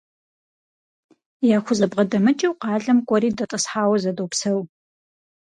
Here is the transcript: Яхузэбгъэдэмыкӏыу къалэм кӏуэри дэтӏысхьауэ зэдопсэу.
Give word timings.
Яхузэбгъэдэмыкӏыу 1.55 2.57
къалэм 2.61 2.99
кӏуэри 3.07 3.29
дэтӏысхьауэ 3.37 3.97
зэдопсэу. 4.03 4.59